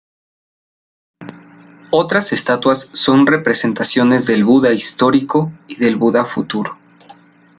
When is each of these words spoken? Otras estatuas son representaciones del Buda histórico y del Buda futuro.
Otras 1.91 2.31
estatuas 2.31 2.89
son 2.91 3.27
representaciones 3.27 4.25
del 4.25 4.43
Buda 4.43 4.73
histórico 4.73 5.51
y 5.67 5.75
del 5.75 5.95
Buda 5.97 6.25
futuro. 6.25 6.79